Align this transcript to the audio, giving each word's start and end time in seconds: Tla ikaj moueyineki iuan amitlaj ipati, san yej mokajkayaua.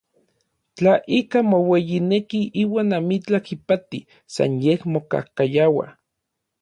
Tla 0.79 0.93
ikaj 1.17 1.43
moueyineki 1.49 2.41
iuan 2.63 2.89
amitlaj 2.99 3.43
ipati, 3.57 4.01
san 4.33 4.51
yej 4.63 4.81
mokajkayaua. 4.91 5.85